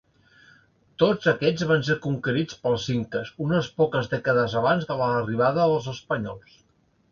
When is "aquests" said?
1.31-1.65